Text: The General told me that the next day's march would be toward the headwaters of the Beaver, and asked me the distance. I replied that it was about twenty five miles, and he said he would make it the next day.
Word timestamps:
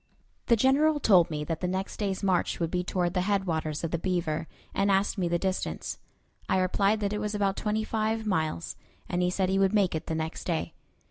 The 0.47 0.55
General 0.55 0.99
told 0.99 1.29
me 1.29 1.43
that 1.43 1.59
the 1.59 1.67
next 1.67 1.97
day's 1.97 2.23
march 2.23 2.59
would 2.59 2.71
be 2.71 2.83
toward 2.83 3.13
the 3.13 3.21
headwaters 3.21 3.83
of 3.83 3.91
the 3.91 3.99
Beaver, 3.99 4.47
and 4.73 4.89
asked 4.89 5.15
me 5.19 5.27
the 5.27 5.37
distance. 5.37 5.99
I 6.49 6.57
replied 6.57 7.01
that 7.01 7.13
it 7.13 7.21
was 7.21 7.35
about 7.35 7.55
twenty 7.55 7.83
five 7.83 8.25
miles, 8.25 8.77
and 9.07 9.21
he 9.21 9.29
said 9.29 9.49
he 9.49 9.59
would 9.59 9.73
make 9.75 9.93
it 9.93 10.07
the 10.07 10.15
next 10.15 10.45
day. 10.45 10.73